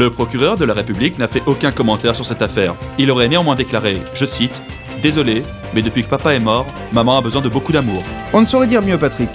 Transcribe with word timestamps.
Le 0.00 0.08
procureur 0.08 0.56
de 0.56 0.64
la 0.64 0.72
République 0.72 1.18
n'a 1.18 1.28
fait 1.28 1.42
aucun 1.44 1.72
commentaire 1.72 2.16
sur 2.16 2.24
cette 2.24 2.40
affaire. 2.40 2.74
Il 2.96 3.10
aurait 3.10 3.28
néanmoins 3.28 3.54
déclaré, 3.54 4.00
je 4.14 4.24
cite, 4.24 4.62
Désolé, 5.02 5.42
mais 5.74 5.82
depuis 5.82 6.04
que 6.04 6.08
papa 6.08 6.32
est 6.32 6.40
mort, 6.40 6.64
maman 6.94 7.18
a 7.18 7.20
besoin 7.20 7.42
de 7.42 7.50
beaucoup 7.50 7.70
d'amour. 7.70 8.02
On 8.32 8.40
ne 8.40 8.46
saurait 8.46 8.66
dire 8.66 8.80
mieux, 8.80 8.96
Patrick. 8.96 9.28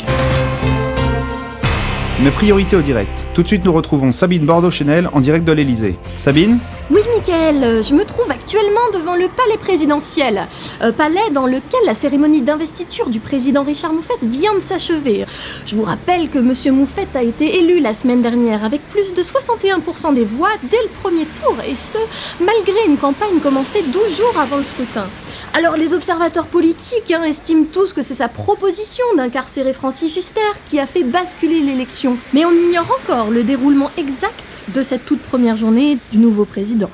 Mais 2.19 2.31
priorité 2.31 2.75
au 2.75 2.81
direct. 2.81 3.25
Tout 3.35 3.43
de 3.43 3.47
suite, 3.47 3.63
nous 3.63 3.73
retrouvons 3.73 4.11
Sabine 4.11 4.47
Bordeaux-Chenel 4.47 5.07
en 5.13 5.19
direct 5.19 5.45
de 5.45 5.51
l'Elysée. 5.51 5.97
Sabine? 6.17 6.57
Oui, 6.89 7.01
Michael, 7.15 7.63
euh, 7.63 7.83
je 7.83 7.93
me 7.93 8.03
trouve 8.03 8.31
actuellement 8.45 8.91
devant 8.93 9.15
le 9.15 9.27
palais 9.27 9.57
présidentiel. 9.57 10.47
Euh, 10.83 10.91
palais 10.91 11.31
dans 11.31 11.47
lequel 11.47 11.79
la 11.87 11.95
cérémonie 11.95 12.41
d'investiture 12.41 13.09
du 13.09 13.19
président 13.19 13.63
Richard 13.63 13.91
Moufette 13.91 14.21
vient 14.21 14.53
de 14.53 14.59
s'achever. 14.59 15.25
Je 15.65 15.75
vous 15.75 15.81
rappelle 15.81 16.29
que 16.29 16.37
Monsieur 16.37 16.71
Moufette 16.71 17.15
a 17.15 17.23
été 17.23 17.57
élu 17.57 17.79
la 17.79 17.95
semaine 17.95 18.21
dernière 18.21 18.63
avec 18.63 18.87
plus 18.89 19.15
de 19.15 19.23
61% 19.23 20.13
des 20.13 20.25
voix 20.25 20.51
dès 20.69 20.77
le 20.83 20.89
premier 21.01 21.25
tour, 21.25 21.55
et 21.67 21.75
ce, 21.75 21.97
malgré 22.39 22.85
une 22.87 22.97
campagne 22.97 23.39
commencée 23.39 23.81
12 23.81 24.15
jours 24.15 24.39
avant 24.39 24.57
le 24.57 24.63
scrutin. 24.63 25.07
Alors 25.53 25.75
les 25.75 25.95
observateurs 25.95 26.47
politiques 26.47 27.11
hein, 27.11 27.23
estiment 27.23 27.65
tous 27.73 27.93
que 27.93 28.03
c'est 28.03 28.13
sa 28.13 28.27
proposition 28.27 29.05
d'incarcérer 29.17 29.73
Francis 29.73 30.15
Huster 30.15 30.41
qui 30.67 30.79
a 30.79 30.85
fait 30.85 31.03
basculer 31.03 31.61
l'élection. 31.61 32.19
Mais 32.31 32.45
on 32.45 32.51
ignore 32.51 32.95
encore 33.01 33.31
le 33.31 33.43
déroulement 33.43 33.89
exact 33.97 34.63
de 34.67 34.83
cette 34.83 35.05
toute 35.05 35.23
première 35.23 35.55
journée 35.55 35.97
du 36.11 36.19
nouveau 36.19 36.45
président. 36.45 36.91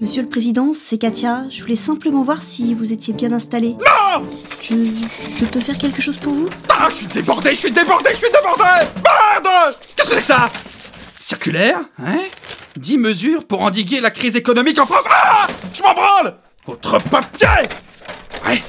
Monsieur 0.00 0.22
le 0.22 0.28
Président, 0.28 0.72
c'est 0.72 0.96
Katia. 0.98 1.44
Je 1.50 1.60
voulais 1.60 1.74
simplement 1.76 2.22
voir 2.22 2.40
si 2.42 2.72
vous 2.74 2.92
étiez 2.92 3.12
bien 3.14 3.32
installé. 3.32 3.70
Non 3.70 4.24
Je, 4.62 4.74
je 5.36 5.44
peux 5.44 5.58
faire 5.60 5.76
quelque 5.76 6.00
chose 6.00 6.16
pour 6.18 6.32
vous? 6.32 6.48
Ah, 6.68 6.86
je 6.90 6.94
suis 6.96 7.06
débordé, 7.06 7.50
je 7.50 7.60
suis 7.60 7.70
débordé, 7.72 8.10
je 8.12 8.18
suis 8.18 8.32
débordé 8.32 8.62
Merde 8.96 9.76
Qu'est-ce 9.96 10.08
que 10.08 10.14
c'est 10.14 10.20
que 10.20 10.26
ça? 10.26 10.50
Circulaire, 11.20 11.80
hein? 11.98 12.18
10 12.76 12.98
mesures 12.98 13.44
pour 13.44 13.60
endiguer 13.62 14.00
la 14.00 14.10
crise 14.12 14.36
économique 14.36 14.78
en 14.78 14.86
France. 14.86 15.02
Ah 15.10 15.46
Je 15.74 15.82
m'en 15.82 15.94
branle 15.94 16.36
Autre 16.68 16.98
papier 17.10 17.48
Ouais, 18.46 18.62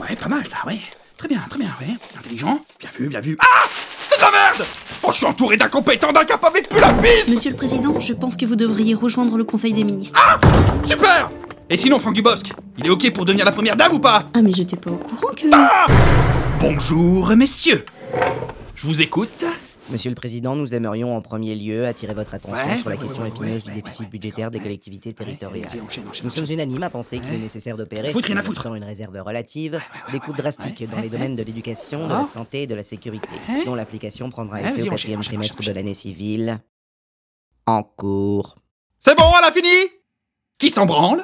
ouais, 0.00 0.16
pas 0.16 0.28
mal 0.28 0.46
ça, 0.48 0.56
ouais. 0.66 0.80
Très 1.16 1.28
bien, 1.28 1.40
très 1.48 1.58
bien, 1.60 1.70
ouais. 1.80 1.94
Intelligent, 2.18 2.60
bien 2.80 2.90
vu, 2.98 3.08
bien 3.08 3.20
vu. 3.20 3.36
Ah 3.40 3.68
de 4.16 4.20
la 4.22 4.30
merde 4.30 4.66
Oh, 5.02 5.08
je 5.12 5.16
suis 5.18 5.26
entouré 5.26 5.56
d'incompétents, 5.56 6.12
d'incapables 6.12 6.62
de 6.62 6.66
plus 6.68 6.80
la 6.80 6.92
pisse 6.94 7.28
Monsieur 7.28 7.50
le 7.50 7.56
Président, 7.56 8.00
je 8.00 8.12
pense 8.14 8.36
que 8.36 8.46
vous 8.46 8.56
devriez 8.56 8.94
rejoindre 8.94 9.36
le 9.36 9.44
Conseil 9.44 9.72
des 9.72 9.84
ministres. 9.84 10.18
Ah 10.24 10.40
Super 10.84 11.30
Et 11.68 11.76
sinon, 11.76 11.98
Franck 11.98 12.14
Dubosc, 12.14 12.50
il 12.78 12.86
est 12.86 12.90
ok 12.90 13.12
pour 13.12 13.24
devenir 13.26 13.44
la 13.44 13.52
première 13.52 13.76
dame 13.76 13.92
ou 13.92 13.98
pas? 13.98 14.24
Ah, 14.34 14.40
mais 14.42 14.52
j'étais 14.52 14.76
pas 14.76 14.90
au 14.90 14.96
courant 14.96 15.32
que. 15.34 15.46
Ah 15.52 15.86
Bonjour, 16.58 17.28
messieurs. 17.36 17.84
Je 18.74 18.86
vous 18.86 19.02
écoute. 19.02 19.44
Monsieur 19.90 20.08
le 20.08 20.14
Président, 20.14 20.56
nous 20.56 20.72
aimerions 20.74 21.14
en 21.14 21.20
premier 21.20 21.54
lieu 21.54 21.86
attirer 21.86 22.14
votre 22.14 22.32
attention 22.34 22.56
Ouais, 22.56 22.78
sur 22.78 22.88
la 22.88 22.96
ouais, 22.96 23.02
question 23.02 23.22
ouais, 23.22 23.28
épineuse 23.28 23.64
du 23.64 23.72
déficit 23.72 24.08
budgétaire 24.08 24.50
des 24.50 24.58
collectivités 24.58 25.12
territoriales. 25.12 25.68
Allez, 25.70 25.80
enchaîne, 25.82 26.08
enchaîne, 26.08 26.24
Nous 26.24 26.30
sommes 26.30 26.50
unanimes 26.50 26.82
à 26.82 26.88
penser 26.90 27.18
qu'il 27.18 27.34
est 27.34 27.38
nécessaire 27.38 27.76
d'opérer, 27.76 28.12
laissant 28.14 28.74
une 28.74 28.84
réserve 28.84 29.20
relative, 29.20 29.78
des 30.10 30.20
coupes 30.20 30.38
drastiques 30.38 30.88
dans 30.90 31.00
les 31.00 31.10
domaines 31.10 31.36
de 31.36 31.42
l'éducation, 31.42 32.06
de 32.08 32.12
Ah. 32.12 32.20
la 32.20 32.24
santé 32.24 32.62
et 32.62 32.66
de 32.66 32.74
la 32.74 32.82
sécurité, 32.82 33.28
dont 33.66 33.74
l'application 33.74 34.30
prendra 34.30 34.62
effet 34.62 34.82
au 34.88 34.90
quatrième 34.90 35.20
trimestre 35.20 35.62
de 35.62 35.72
l'année 35.72 35.94
civile. 35.94 36.58
En 37.66 37.82
cours. 37.82 38.56
C'est 39.00 39.16
bon, 39.18 39.30
elle 39.38 39.44
a 39.44 39.52
fini? 39.52 39.68
Qui 40.58 40.70
s'en 40.70 40.86
branle? 40.86 41.22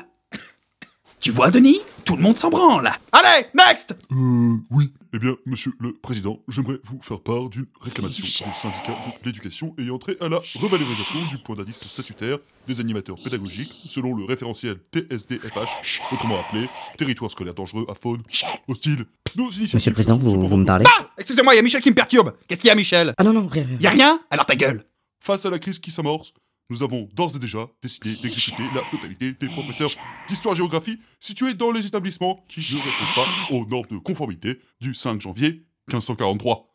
Tu 1.18 1.30
vois, 1.30 1.50
Denis? 1.50 1.80
Tout 2.10 2.16
le 2.16 2.22
monde 2.24 2.36
s'en 2.40 2.50
branle. 2.50 2.90
Allez, 3.12 3.46
next 3.54 3.96
Euh, 4.10 4.56
oui. 4.72 4.92
Eh 5.14 5.18
bien, 5.20 5.36
monsieur 5.46 5.72
le 5.78 5.92
président, 5.92 6.40
j'aimerais 6.48 6.78
vous 6.82 6.98
faire 7.02 7.20
part 7.20 7.48
d'une 7.48 7.66
réclamation 7.80 8.24
du 8.24 8.32
syndicat 8.58 8.96
de 9.22 9.26
l'éducation 9.26 9.76
ayant 9.78 9.96
trait 9.96 10.16
à 10.20 10.28
la 10.28 10.40
revalorisation 10.58 11.20
du 11.30 11.38
point 11.38 11.54
d'indice 11.54 11.76
statutaire 11.84 12.38
des 12.66 12.80
animateurs 12.80 13.14
pédagogiques 13.22 13.72
selon 13.86 14.16
le 14.16 14.24
référentiel 14.24 14.78
TSDFH, 14.92 16.00
autrement 16.10 16.40
appelé 16.40 16.68
territoire 16.98 17.30
scolaire 17.30 17.54
dangereux 17.54 17.86
à 17.88 17.94
faune 17.94 18.22
hostile. 18.66 19.04
Nos 19.36 19.44
initiatives 19.44 19.74
Monsieur 19.76 19.90
le 19.90 19.94
Président, 19.94 20.14
sont 20.16 20.20
vous, 20.22 20.30
cependant- 20.32 20.48
vous 20.48 20.56
me 20.56 20.64
parlez 20.66 20.84
Ah 20.98 21.06
Excusez-moi, 21.16 21.54
il 21.54 21.58
y 21.58 21.60
a 21.60 21.62
Michel 21.62 21.80
qui 21.80 21.90
me 21.90 21.94
perturbe. 21.94 22.34
Qu'est-ce 22.48 22.60
qu'il 22.60 22.68
y 22.68 22.72
a, 22.72 22.74
Michel? 22.74 23.14
Ah 23.18 23.22
non, 23.22 23.32
non, 23.32 23.46
rien, 23.46 23.66
rien. 23.66 23.78
Y 23.80 23.86
a 23.86 23.90
rien? 23.90 24.20
Alors 24.32 24.46
ta 24.46 24.56
gueule 24.56 24.84
Face 25.22 25.46
à 25.46 25.50
la 25.50 25.60
crise 25.60 25.78
qui 25.78 25.90
s'amorce, 25.92 26.32
nous 26.70 26.82
avons 26.82 27.08
d'ores 27.12 27.36
et 27.36 27.38
déjà 27.38 27.66
décidé 27.82 28.14
d'exécuter 28.22 28.62
la 28.74 28.80
totalité 28.90 29.32
des 29.32 29.48
professeurs 29.52 29.90
d'histoire-géographie 30.28 30.98
situés 31.18 31.54
dans 31.54 31.72
les 31.72 31.86
établissements 31.86 32.44
qui 32.48 32.60
ne 32.60 32.78
répondent 32.78 33.14
pas 33.16 33.54
aux 33.54 33.66
normes 33.66 33.86
de 33.90 33.98
conformité 33.98 34.58
du 34.80 34.94
5 34.94 35.20
janvier 35.20 35.64
1543. 35.88 36.68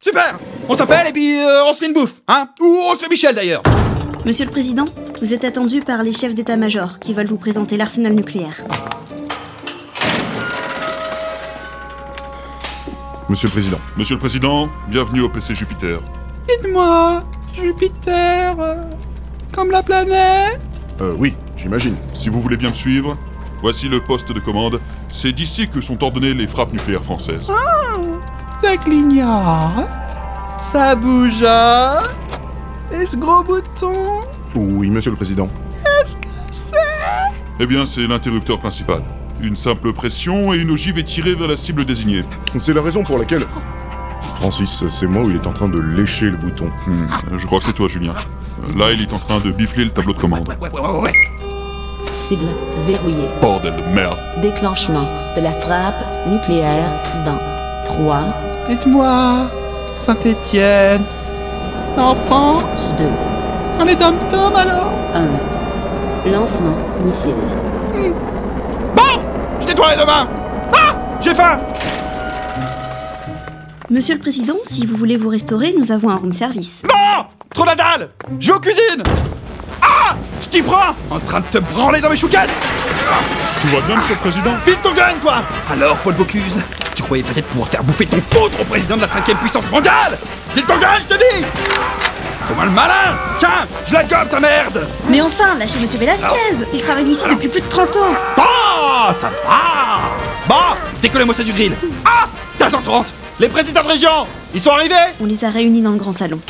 Super 0.00 0.38
On 0.68 0.76
s'appelle 0.76 1.08
et 1.08 1.12
puis 1.12 1.38
euh, 1.40 1.64
on 1.64 1.72
se 1.72 1.78
fait 1.78 1.86
une 1.86 1.92
bouffe, 1.92 2.22
hein 2.28 2.50
Ou 2.60 2.66
on 2.66 2.94
se 2.94 3.00
fait 3.00 3.08
Michel 3.08 3.34
d'ailleurs 3.34 3.62
Monsieur 4.24 4.44
le 4.44 4.50
Président, 4.50 4.84
vous 5.20 5.34
êtes 5.34 5.44
attendu 5.44 5.80
par 5.80 6.02
les 6.02 6.12
chefs 6.12 6.34
d'état-major 6.34 7.00
qui 7.00 7.14
veulent 7.14 7.26
vous 7.26 7.38
présenter 7.38 7.76
l'arsenal 7.76 8.14
nucléaire. 8.14 8.64
Monsieur 13.28 13.48
le 13.48 13.52
Président. 13.52 13.78
Monsieur 13.96 14.14
le 14.14 14.20
Président, 14.20 14.68
bienvenue 14.88 15.20
au 15.20 15.28
PC 15.28 15.54
Jupiter. 15.54 16.00
Dites-moi, 16.48 17.24
Jupiter, 17.60 18.54
comme 19.52 19.70
la 19.70 19.82
planète 19.82 20.60
Euh, 21.00 21.14
oui, 21.18 21.34
j'imagine. 21.56 21.94
Si 22.14 22.28
vous 22.28 22.40
voulez 22.40 22.56
bien 22.56 22.68
me 22.70 22.74
suivre, 22.74 23.16
voici 23.62 23.88
le 23.88 24.00
poste 24.00 24.32
de 24.32 24.40
commande. 24.40 24.80
C'est 25.10 25.32
d'ici 25.32 25.68
que 25.68 25.80
sont 25.80 26.02
ordonnées 26.02 26.34
les 26.34 26.46
frappes 26.46 26.72
nucléaires 26.72 27.04
françaises. 27.04 27.50
Ça 28.62 28.76
clignote, 28.76 29.88
ça 30.58 30.94
bougeote, 30.96 32.10
et 32.92 33.06
ce 33.06 33.16
gros 33.16 33.42
bouton, 33.44 34.20
Oui, 34.56 34.90
monsieur 34.90 35.10
le 35.12 35.16
Président. 35.16 35.48
c'est... 36.50 36.74
Eh 37.60 37.66
bien, 37.66 37.86
c'est 37.86 38.06
l'interrupteur 38.06 38.58
principal. 38.58 39.02
Une 39.40 39.56
simple 39.56 39.92
pression 39.92 40.52
et 40.52 40.56
une 40.58 40.70
ogive 40.70 40.98
est 40.98 41.04
tirée 41.04 41.34
vers 41.34 41.46
la 41.48 41.56
cible 41.56 41.84
désignée. 41.84 42.24
C'est 42.58 42.74
la 42.74 42.82
raison 42.82 43.04
pour 43.04 43.18
laquelle. 43.18 43.46
Francis, 44.40 44.84
c'est 44.88 45.06
moi 45.06 45.24
où 45.24 45.30
il 45.30 45.36
est 45.36 45.46
en 45.48 45.52
train 45.52 45.68
de 45.68 45.80
lécher 45.80 46.26
le 46.30 46.36
bouton. 46.36 46.70
Hmm, 46.86 47.06
je 47.36 47.44
crois 47.46 47.58
que 47.58 47.64
c'est 47.64 47.72
toi, 47.72 47.88
Julien. 47.88 48.14
Là, 48.76 48.92
il 48.92 49.02
est 49.02 49.12
en 49.12 49.18
train 49.18 49.40
de 49.40 49.50
bifler 49.50 49.84
le 49.84 49.90
tableau 49.90 50.12
de 50.12 50.18
commande. 50.20 50.48
Ouais, 50.48 50.54
ouais, 50.60 50.80
ouais, 50.80 50.88
ouais, 50.88 51.00
ouais. 51.00 51.12
Cible 52.12 52.44
verrouillée. 52.86 53.28
Bordel 53.42 53.74
de 53.74 53.82
merde. 53.94 54.16
Déclenchement 54.40 55.06
de 55.36 55.40
la 55.40 55.50
frappe 55.50 56.04
nucléaire 56.28 56.88
dans 57.26 57.38
3, 57.84 58.20
Dites-moi, 58.68 59.50
Saint-Étienne, 59.98 61.02
en 61.96 62.14
France, 62.14 62.62
2, 62.96 63.04
on 63.80 63.86
est 63.88 63.96
dom-tom 63.96 64.54
alors 64.54 64.92
1. 66.26 66.30
Lancement 66.30 66.76
missile. 67.04 67.32
Bon 68.94 69.20
Je 69.60 69.66
nettoie 69.66 69.90
les 69.90 69.96
deux 69.96 70.06
mains 70.06 70.28
Ah 70.74 70.94
J'ai 71.20 71.34
faim 71.34 71.58
Monsieur 73.90 74.14
le 74.14 74.20
Président, 74.20 74.56
si 74.64 74.84
vous 74.84 74.96
voulez 74.96 75.16
vous 75.16 75.30
restaurer, 75.30 75.74
nous 75.78 75.92
avons 75.92 76.10
un 76.10 76.16
room 76.16 76.32
service. 76.32 76.82
Non 76.84 77.24
Trop 77.54 77.64
la 77.64 77.74
dalle 77.74 78.10
Je 78.38 78.48
vais 78.48 78.56
aux 78.56 78.60
cuisines 78.60 79.02
Ah 79.80 80.14
Je 80.42 80.48
t'y 80.48 80.60
prends 80.62 80.94
En 81.10 81.18
train 81.18 81.40
de 81.40 81.46
te 81.46 81.58
branler 81.58 82.00
dans 82.00 82.10
mes 82.10 82.16
chouquettes 82.16 82.50
Tout 83.62 83.68
va 83.68 83.80
bien, 83.86 83.96
monsieur 83.96 84.14
le 84.14 84.20
Président 84.20 84.52
File 84.64 84.76
ton 84.82 84.92
gun, 84.92 85.14
quoi 85.22 85.36
Alors, 85.72 85.96
Paul 85.98 86.14
Bocuse, 86.14 86.60
tu 86.94 87.02
croyais 87.02 87.22
peut-être 87.22 87.46
pouvoir 87.46 87.68
faire 87.68 87.82
bouffer 87.82 88.04
ton 88.04 88.20
poutre 88.20 88.60
au 88.60 88.64
président 88.64 88.96
de 88.96 89.00
la 89.02 89.08
cinquième 89.08 89.38
puissance 89.38 89.68
mondiale 89.70 90.18
File 90.54 90.64
ton 90.64 90.76
gun, 90.78 90.88
je 91.00 91.14
te 91.14 91.18
dis 91.18 91.44
Fais-moi 92.46 92.66
le 92.66 92.70
malin 92.70 93.16
Tiens, 93.38 93.66
je 93.86 93.94
la 93.94 94.04
gobe, 94.04 94.28
ta 94.30 94.38
merde 94.40 94.86
Mais 95.08 95.22
enfin, 95.22 95.54
lâchez 95.58 95.78
Monsieur 95.78 95.98
Velasquez 95.98 96.66
Il 96.74 96.82
travaille 96.82 97.06
ici 97.06 97.26
depuis 97.30 97.48
plus 97.48 97.62
de 97.62 97.68
30 97.68 97.88
ans 97.96 98.14
Bon, 98.36 99.12
ça 99.18 99.30
va 99.46 100.00
Bon, 100.46 100.76
décollez-moi 101.00 101.34
ça 101.34 101.42
du 101.42 101.52
grill 101.54 101.72
Ah 102.04 102.26
15h30 102.60 103.04
Les 103.40 103.48
présidents 103.48 103.82
de 103.82 103.88
région, 103.88 104.10
ils 104.54 104.60
sont 104.60 104.70
arrivés 104.70 104.94
On 105.20 105.24
les 105.26 105.44
a 105.44 105.50
réunis 105.50 105.80
dans 105.82 105.92
le 105.92 105.96
grand 105.98 106.12
salon. 106.12 106.40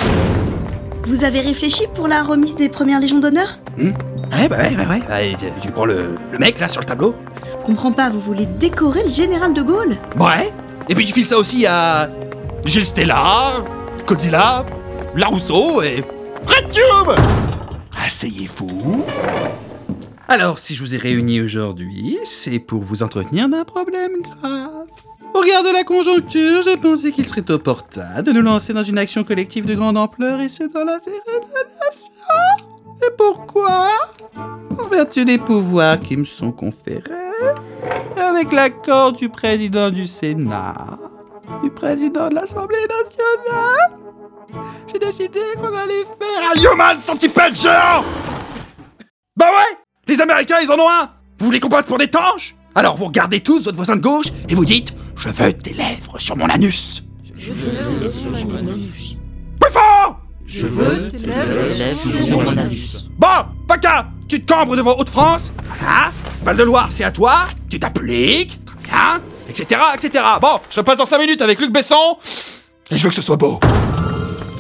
Vous 1.06 1.24
avez 1.24 1.40
réfléchi 1.40 1.84
pour 1.94 2.08
la 2.08 2.22
remise 2.22 2.56
des 2.56 2.68
premières 2.68 3.00
légions 3.00 3.18
d'honneur 3.18 3.58
Ouais, 3.78 4.48
bah 4.48 4.56
ouais, 4.58 4.76
ouais, 4.76 4.86
ouais. 4.86 5.00
Allez, 5.10 5.36
tu- 5.62 5.70
prends 5.70 5.84
le, 5.86 6.16
le 6.32 6.38
mec, 6.38 6.58
là, 6.60 6.68
sur 6.68 6.80
le 6.80 6.86
tableau 6.86 7.14
Je 7.60 7.66
comprends 7.66 7.92
pas, 7.92 8.10
vous 8.10 8.20
voulez 8.20 8.46
décorer 8.46 9.04
le 9.04 9.10
général 9.10 9.54
de 9.54 9.62
Gaulle 9.62 9.96
Ouais. 10.18 10.52
Et 10.88 10.94
puis 10.94 11.04
tu 11.06 11.12
files 11.12 11.26
ça 11.26 11.38
aussi 11.38 11.66
à 11.66 12.08
Gilles 12.64 12.84
Stella, 12.86 13.52
Godzilla, 14.06 14.64
Larousseau 15.14 15.82
et 15.82 16.02
RedTube 16.46 17.18
Asseyez-vous. 18.04 19.04
Alors, 20.30 20.58
si 20.58 20.74
je 20.74 20.80
vous 20.80 20.94
ai 20.94 20.98
réunis 20.98 21.40
aujourd'hui, 21.40 22.18
c'est 22.24 22.58
pour 22.58 22.82
vous 22.82 23.02
entretenir 23.02 23.48
d'un 23.48 23.64
problème 23.64 24.12
grave. 24.20 24.86
Au 25.32 25.40
regard 25.40 25.62
de 25.62 25.72
la 25.72 25.84
conjoncture, 25.84 26.60
j'ai 26.62 26.76
pensé 26.76 27.12
qu'il 27.12 27.24
serait 27.24 27.50
opportun 27.50 28.20
de 28.20 28.30
nous 28.32 28.42
lancer 28.42 28.74
dans 28.74 28.82
une 28.82 28.98
action 28.98 29.24
collective 29.24 29.64
de 29.64 29.74
grande 29.74 29.96
ampleur 29.96 30.42
et 30.42 30.50
ce 30.50 30.64
dans 30.64 30.84
l'intérêt 30.84 31.16
de 31.16 31.54
la 31.54 31.86
nation. 31.86 32.12
Et 33.02 33.10
pourquoi? 33.16 33.88
En 34.36 34.86
vertu 34.88 35.24
des 35.24 35.38
pouvoirs 35.38 35.98
qui 35.98 36.18
me 36.18 36.26
sont 36.26 36.52
conférés, 36.52 37.10
avec 38.16 38.52
l'accord 38.52 39.14
du 39.14 39.30
président 39.30 39.90
du 39.90 40.06
Sénat, 40.06 40.98
du 41.62 41.70
président 41.70 42.28
de 42.28 42.34
l'Assemblée 42.34 42.76
nationale 42.86 43.98
J'ai 44.92 44.98
décidé 44.98 45.40
qu'on 45.56 45.74
allait 45.74 46.04
faire 46.04 46.72
un 46.72 46.74
Human 46.74 47.00
Centipede 47.00 47.54
géant 47.54 48.04
Bah 49.36 49.46
ouais 49.46 49.87
Les 50.18 50.22
Américains, 50.24 50.56
ils 50.60 50.70
en 50.72 50.74
ont 50.74 50.90
un 50.90 51.10
Vous 51.38 51.46
voulez 51.46 51.60
qu'on 51.60 51.68
passe 51.68 51.86
pour 51.86 51.96
des 51.96 52.08
tanches? 52.08 52.56
Alors 52.74 52.96
vous 52.96 53.04
regardez 53.04 53.38
tous 53.38 53.62
votre 53.62 53.76
voisin 53.76 53.94
de 53.94 54.00
gauche 54.00 54.26
et 54.48 54.56
vous 54.56 54.64
dites 54.64 54.92
«Je 55.16 55.28
veux 55.28 55.52
des 55.52 55.74
lèvres 55.74 56.18
sur 56.18 56.36
mon 56.36 56.46
anus!» 56.46 57.04
Plus 57.36 57.52
fort 59.70 60.20
Je 60.44 60.66
veux 60.66 61.08
tes 61.10 61.18
lèvres 61.18 62.24
sur 62.24 62.40
mon 62.42 62.56
anus. 62.58 63.08
Bon, 63.16 63.28
Paca, 63.68 64.08
tu 64.28 64.42
te 64.42 64.52
cambres 64.52 64.74
devant 64.74 64.96
Haute-France, 64.98 65.52
voilà. 65.64 66.10
Val-de-Loire, 66.42 66.88
c'est 66.90 67.04
à 67.04 67.12
toi, 67.12 67.36
tu 67.70 67.78
t'appliques, 67.78 68.58
très 68.64 68.76
bien, 68.90 69.20
etc., 69.48 69.80
etc. 69.94 70.24
Bon, 70.42 70.58
Je 70.68 70.80
passe 70.80 70.96
dans 70.96 71.04
5 71.04 71.18
minutes 71.18 71.42
avec 71.42 71.60
Luc 71.60 71.72
Besson. 71.72 72.16
et 72.90 72.98
je 72.98 73.04
veux 73.04 73.10
que 73.10 73.14
ce 73.14 73.22
soit 73.22 73.36
beau. 73.36 73.60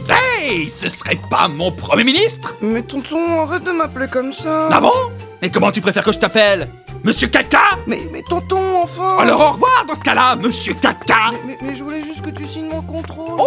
Hey, 0.08 0.68
ce 0.68 0.88
serait 0.88 1.18
pas 1.30 1.48
mon 1.48 1.72
Premier 1.72 2.04
ministre 2.04 2.54
Mais 2.62 2.82
tonton, 2.82 3.40
arrête 3.40 3.64
de 3.64 3.72
m'appeler 3.72 4.06
comme 4.06 4.32
ça. 4.32 4.68
Ah 4.70 4.80
bon? 4.80 4.92
Et 5.40 5.50
comment 5.50 5.70
tu 5.70 5.80
préfères 5.80 6.04
que 6.04 6.12
je 6.12 6.18
t'appelle 6.18 6.68
Monsieur 7.04 7.28
Caca 7.28 7.60
Mais, 7.86 8.00
mais 8.12 8.22
tonton, 8.22 8.82
enfin 8.82 9.18
Alors 9.18 9.40
au 9.40 9.52
revoir 9.52 9.84
dans 9.86 9.94
ce 9.94 10.02
cas-là, 10.02 10.34
Monsieur 10.36 10.74
Caca 10.74 11.30
mais, 11.32 11.38
mais, 11.46 11.68
mais 11.68 11.74
je 11.76 11.84
voulais 11.84 12.02
juste 12.02 12.22
que 12.22 12.30
tu 12.30 12.44
signes 12.44 12.70
mon 12.70 12.82
contrôle. 12.82 13.36
Oh, 13.38 13.44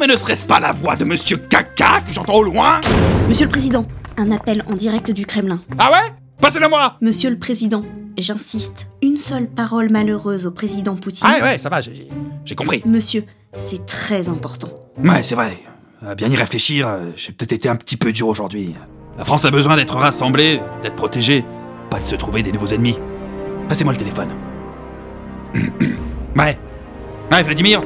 mais 0.00 0.06
ne 0.08 0.16
serait-ce 0.16 0.44
pas 0.44 0.58
la 0.58 0.72
voix 0.72 0.96
de 0.96 1.04
Monsieur 1.04 1.36
Caca 1.36 2.00
que 2.06 2.12
j'entends 2.12 2.34
au 2.34 2.42
loin 2.42 2.80
Monsieur 3.28 3.44
le 3.46 3.50
Président, 3.50 3.86
un 4.16 4.32
appel 4.32 4.64
en 4.66 4.74
direct 4.74 5.12
du 5.12 5.24
Kremlin. 5.24 5.60
Ah 5.78 5.90
ouais? 5.92 6.12
Passez-le 6.40 6.68
moi 6.68 6.96
Monsieur 7.00 7.30
le 7.30 7.38
Président, 7.38 7.84
j'insiste, 8.18 8.88
une 9.00 9.16
seule 9.16 9.46
parole 9.48 9.90
malheureuse 9.90 10.46
au 10.46 10.50
président 10.50 10.96
Poutine. 10.96 11.28
Ah 11.30 11.42
ouais, 11.44 11.58
ça 11.58 11.68
va, 11.68 11.80
j'ai 11.80 12.08
j'ai 12.44 12.54
compris. 12.56 12.82
Monsieur, 12.84 13.24
c'est 13.56 13.86
très 13.86 14.28
important. 14.28 14.68
Ouais, 15.02 15.22
c'est 15.22 15.36
vrai. 15.36 15.56
À 16.04 16.14
bien 16.14 16.28
y 16.28 16.36
réfléchir, 16.36 16.86
euh, 16.88 16.98
j'ai 17.16 17.32
peut-être 17.32 17.52
été 17.52 17.68
un 17.68 17.76
petit 17.76 17.96
peu 17.96 18.12
dur 18.12 18.28
aujourd'hui. 18.28 18.74
La 19.16 19.24
France 19.24 19.44
a 19.44 19.50
besoin 19.50 19.76
d'être 19.76 19.96
rassemblée, 19.96 20.60
d'être 20.82 20.96
protégée, 20.96 21.44
pas 21.88 22.00
de 22.00 22.04
se 22.04 22.16
trouver 22.16 22.42
des 22.42 22.50
nouveaux 22.50 22.66
ennemis. 22.66 22.98
Passez-moi 23.68 23.92
le 23.92 23.98
téléphone. 23.98 24.30
ouais. 26.36 26.58
Ouais, 27.30 27.42
Vladimir 27.42 27.80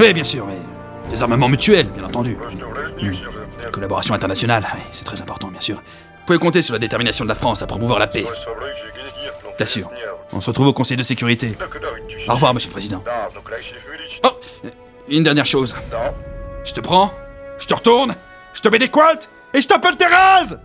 Oui, 0.00 0.14
bien 0.14 0.24
sûr, 0.24 0.46
mais 0.46 0.58
des 1.10 1.22
armements 1.22 1.48
mutuels, 1.48 1.88
bien 1.88 2.04
entendu. 2.04 2.38
Hmm. 3.00 3.12
Collaboration 3.70 4.14
internationale, 4.14 4.66
c'est 4.92 5.04
très 5.04 5.20
important, 5.20 5.48
bien 5.48 5.60
sûr. 5.60 5.76
Vous 5.76 6.26
pouvez 6.26 6.38
compter 6.38 6.62
sur 6.62 6.72
la 6.72 6.78
détermination 6.78 7.26
de 7.26 7.28
la 7.28 7.34
France 7.34 7.62
à 7.62 7.66
promouvoir 7.66 7.98
la 7.98 8.06
paix. 8.06 8.24
Bien 9.58 9.66
sûr. 9.66 9.90
On 10.32 10.40
se 10.40 10.48
retrouve 10.48 10.68
au 10.68 10.72
Conseil 10.72 10.96
de 10.96 11.02
sécurité. 11.02 11.54
Au 12.28 12.32
revoir, 12.32 12.54
Monsieur 12.54 12.70
le 12.70 12.72
Président. 12.72 13.04
Oh, 14.24 14.30
une 15.08 15.22
dernière 15.22 15.46
chose. 15.46 15.76
Je 16.64 16.72
te 16.72 16.80
prends, 16.80 17.12
je 17.58 17.66
te 17.66 17.74
retourne, 17.74 18.14
je 18.54 18.62
te 18.62 18.68
mets 18.68 18.78
des 18.78 18.88
couettes 18.88 19.28
et 19.54 19.60
je 19.60 19.68
t'appelle 19.68 19.96
Thérèse 19.96 20.58